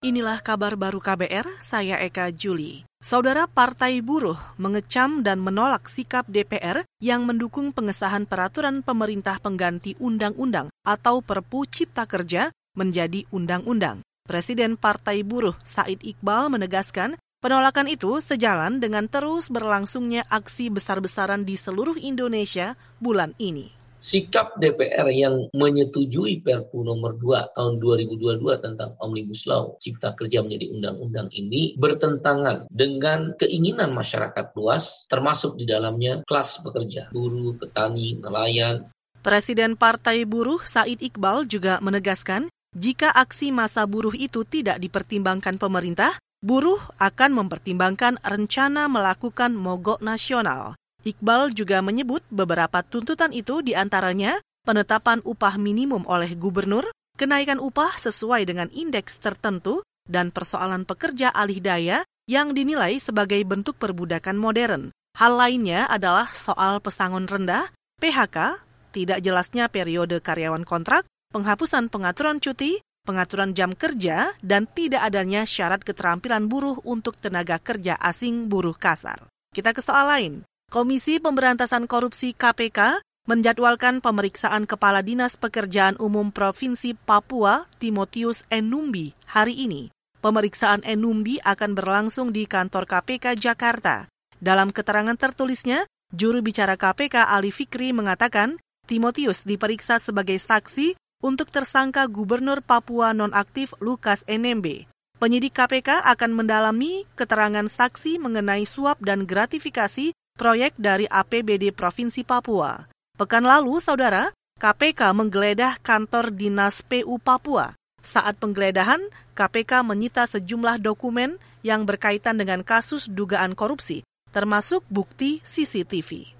Inilah 0.00 0.40
kabar 0.40 0.80
baru 0.80 0.96
KBR, 0.96 1.60
saya 1.60 2.00
Eka 2.00 2.32
Juli. 2.32 2.88
Saudara 3.04 3.44
Partai 3.44 4.00
Buruh 4.00 4.40
mengecam 4.56 5.20
dan 5.20 5.36
menolak 5.44 5.92
sikap 5.92 6.24
DPR 6.24 6.88
yang 7.04 7.28
mendukung 7.28 7.68
pengesahan 7.68 8.24
peraturan 8.24 8.80
pemerintah 8.80 9.36
pengganti 9.36 10.00
undang-undang 10.00 10.72
atau 10.88 11.20
Perpu 11.20 11.68
Cipta 11.68 12.08
Kerja 12.08 12.48
menjadi 12.72 13.28
undang-undang. 13.28 14.00
Presiden 14.24 14.80
Partai 14.80 15.20
Buruh 15.20 15.60
Said 15.68 16.00
Iqbal 16.00 16.48
menegaskan 16.48 17.20
penolakan 17.44 17.92
itu 17.92 18.24
sejalan 18.24 18.80
dengan 18.80 19.04
terus 19.04 19.52
berlangsungnya 19.52 20.24
aksi 20.32 20.72
besar-besaran 20.72 21.44
di 21.44 21.60
seluruh 21.60 22.00
Indonesia 22.00 22.72
bulan 23.04 23.36
ini 23.36 23.79
sikap 24.00 24.56
DPR 24.56 25.06
yang 25.12 25.52
menyetujui 25.52 26.40
Perpu 26.40 26.82
nomor 26.82 27.20
2 27.20 27.52
tahun 27.54 27.78
2022 27.78 28.64
tentang 28.64 28.96
Omnibus 28.98 29.44
Law 29.44 29.76
Cipta 29.76 30.16
Kerja 30.16 30.40
menjadi 30.40 30.72
undang-undang 30.72 31.28
ini 31.36 31.76
bertentangan 31.76 32.66
dengan 32.72 33.36
keinginan 33.36 33.92
masyarakat 33.92 34.56
luas 34.56 35.04
termasuk 35.06 35.60
di 35.60 35.68
dalamnya 35.68 36.24
kelas 36.24 36.64
pekerja, 36.64 37.12
buruh, 37.12 37.60
petani, 37.60 38.16
nelayan. 38.18 38.88
Presiden 39.20 39.76
Partai 39.76 40.24
Buruh 40.24 40.64
Said 40.64 41.04
Iqbal 41.04 41.44
juga 41.44 41.76
menegaskan 41.84 42.48
jika 42.72 43.12
aksi 43.12 43.52
masa 43.52 43.84
buruh 43.84 44.16
itu 44.16 44.46
tidak 44.46 44.80
dipertimbangkan 44.80 45.58
pemerintah, 45.60 46.16
buruh 46.40 46.80
akan 46.96 47.44
mempertimbangkan 47.44 48.16
rencana 48.24 48.88
melakukan 48.88 49.52
mogok 49.52 50.00
nasional. 50.00 50.79
Iqbal 51.00 51.56
juga 51.56 51.80
menyebut 51.80 52.20
beberapa 52.28 52.84
tuntutan 52.84 53.32
itu 53.32 53.64
di 53.64 53.72
antaranya 53.72 54.36
penetapan 54.68 55.24
upah 55.24 55.56
minimum 55.56 56.04
oleh 56.04 56.36
gubernur, 56.36 56.84
kenaikan 57.16 57.56
upah 57.56 57.96
sesuai 57.96 58.44
dengan 58.44 58.68
indeks 58.68 59.16
tertentu, 59.16 59.80
dan 60.04 60.28
persoalan 60.34 60.84
pekerja 60.84 61.32
alih 61.32 61.62
daya 61.62 61.98
yang 62.28 62.52
dinilai 62.52 63.00
sebagai 63.00 63.40
bentuk 63.46 63.80
perbudakan 63.80 64.36
modern. 64.36 64.82
Hal 65.16 65.34
lainnya 65.34 65.88
adalah 65.88 66.30
soal 66.30 66.78
pesangon 66.78 67.26
rendah, 67.26 67.72
PHK, 67.98 68.62
tidak 68.94 69.18
jelasnya 69.22 69.66
periode 69.70 70.18
karyawan 70.22 70.62
kontrak, 70.66 71.06
penghapusan 71.34 71.88
pengaturan 71.88 72.38
cuti, 72.38 72.82
pengaturan 73.06 73.56
jam 73.56 73.74
kerja, 73.74 74.34
dan 74.44 74.68
tidak 74.70 75.02
adanya 75.06 75.48
syarat 75.48 75.82
keterampilan 75.82 76.46
buruh 76.46 76.78
untuk 76.84 77.16
tenaga 77.18 77.58
kerja 77.58 77.96
asing 77.98 78.46
buruh 78.50 78.76
kasar. 78.76 79.26
Kita 79.50 79.74
ke 79.74 79.82
soal 79.82 80.06
lain. 80.06 80.34
Komisi 80.70 81.18
Pemberantasan 81.18 81.90
Korupsi 81.90 82.30
KPK 82.30 83.02
menjadwalkan 83.26 83.98
pemeriksaan 83.98 84.70
Kepala 84.70 85.02
Dinas 85.02 85.34
Pekerjaan 85.34 85.98
Umum 85.98 86.30
Provinsi 86.30 86.94
Papua, 86.94 87.66
Timotius 87.82 88.46
Enumbi, 88.54 89.10
hari 89.26 89.66
ini. 89.66 89.90
Pemeriksaan 90.22 90.86
Enumbi 90.86 91.42
akan 91.42 91.74
berlangsung 91.74 92.30
di 92.30 92.46
kantor 92.46 92.86
KPK 92.86 93.34
Jakarta. 93.34 94.06
Dalam 94.38 94.70
keterangan 94.70 95.18
tertulisnya, 95.18 95.90
juru 96.14 96.38
bicara 96.38 96.78
KPK 96.78 97.18
Ali 97.26 97.50
Fikri 97.50 97.90
mengatakan 97.90 98.54
Timotius 98.86 99.42
diperiksa 99.42 99.98
sebagai 99.98 100.38
saksi 100.38 100.94
untuk 101.18 101.50
tersangka 101.50 102.06
Gubernur 102.06 102.62
Papua 102.62 103.10
nonaktif 103.10 103.74
Lukas 103.82 104.22
NMB. 104.30 104.86
Penyidik 105.18 105.50
KPK 105.50 106.06
akan 106.06 106.30
mendalami 106.30 107.10
keterangan 107.18 107.66
saksi 107.66 108.22
mengenai 108.22 108.70
suap 108.70 109.02
dan 109.02 109.26
gratifikasi 109.26 110.14
proyek 110.40 110.72
dari 110.80 111.04
APBD 111.04 111.68
Provinsi 111.76 112.24
Papua. 112.24 112.88
Pekan 113.20 113.44
lalu, 113.44 113.76
saudara, 113.84 114.32
KPK 114.56 115.12
menggeledah 115.12 115.76
kantor 115.84 116.32
Dinas 116.32 116.80
PU 116.80 117.20
Papua. 117.20 117.76
Saat 118.00 118.40
penggeledahan, 118.40 119.04
KPK 119.36 119.84
menyita 119.84 120.24
sejumlah 120.24 120.80
dokumen 120.80 121.36
yang 121.60 121.84
berkaitan 121.84 122.40
dengan 122.40 122.64
kasus 122.64 123.04
dugaan 123.12 123.52
korupsi, 123.52 124.00
termasuk 124.32 124.80
bukti 124.88 125.44
CCTV. 125.44 126.32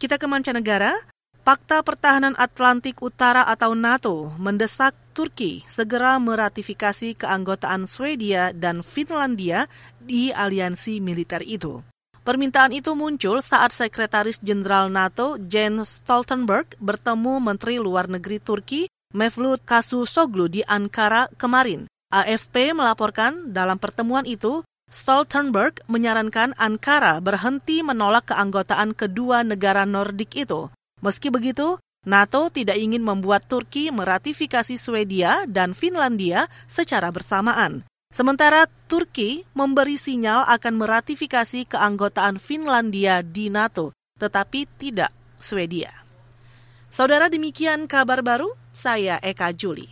Kita 0.00 0.16
ke 0.16 0.24
mancanegara, 0.24 0.96
Fakta 1.44 1.84
Pertahanan 1.84 2.34
Atlantik 2.40 2.98
Utara 3.04 3.44
atau 3.44 3.76
NATO 3.76 4.32
mendesak 4.40 4.96
Turki 5.12 5.62
segera 5.68 6.16
meratifikasi 6.18 7.14
keanggotaan 7.14 7.86
Swedia 7.86 8.50
dan 8.50 8.82
Finlandia 8.82 9.70
di 10.00 10.34
aliansi 10.34 10.98
militer 10.98 11.46
itu. 11.46 11.84
Permintaan 12.26 12.74
itu 12.74 12.98
muncul 12.98 13.38
saat 13.38 13.70
Sekretaris 13.70 14.42
Jenderal 14.42 14.90
NATO 14.90 15.38
Jens 15.46 16.02
Stoltenberg 16.02 16.74
bertemu 16.82 17.38
Menteri 17.38 17.78
Luar 17.78 18.10
Negeri 18.10 18.42
Turki 18.42 18.90
Mevlut 19.14 19.62
Cavusoglu 19.62 20.50
di 20.50 20.58
Ankara 20.66 21.30
kemarin. 21.38 21.86
AFP 22.10 22.74
melaporkan 22.74 23.54
dalam 23.54 23.78
pertemuan 23.78 24.26
itu, 24.26 24.66
Stoltenberg 24.90 25.78
menyarankan 25.86 26.58
Ankara 26.58 27.22
berhenti 27.22 27.86
menolak 27.86 28.34
keanggotaan 28.34 28.98
kedua 28.98 29.46
negara 29.46 29.86
Nordik 29.86 30.34
itu. 30.34 30.66
Meski 31.06 31.30
begitu, 31.30 31.78
NATO 32.02 32.50
tidak 32.50 32.74
ingin 32.74 33.06
membuat 33.06 33.46
Turki 33.46 33.94
meratifikasi 33.94 34.74
Swedia 34.74 35.46
dan 35.46 35.78
Finlandia 35.78 36.50
secara 36.66 37.14
bersamaan. 37.14 37.86
Sementara 38.10 38.70
Turki 38.86 39.42
memberi 39.52 39.98
sinyal 39.98 40.46
akan 40.46 40.74
meratifikasi 40.78 41.66
keanggotaan 41.66 42.38
Finlandia 42.38 43.20
di 43.26 43.50
NATO, 43.50 43.90
tetapi 44.16 44.70
tidak 44.78 45.10
Swedia. 45.42 45.90
Saudara 46.86 47.26
demikian 47.26 47.90
kabar 47.90 48.22
baru, 48.22 48.54
saya 48.70 49.18
Eka 49.20 49.50
Juli. 49.52 49.90